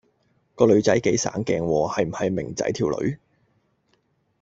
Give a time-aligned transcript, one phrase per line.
[0.55, 3.19] 個女仔幾省鏡喎，係唔係明仔條女